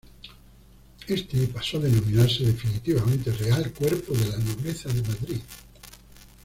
[1.07, 5.41] Este pasó a denominarse definitivamente Real Cuerpo de la Nobleza de Madrid.